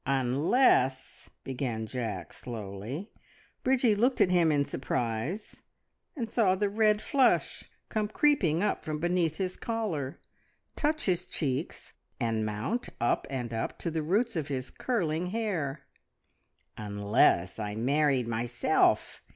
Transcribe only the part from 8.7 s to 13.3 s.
from beneath his collar, touch his cheeks, and mount up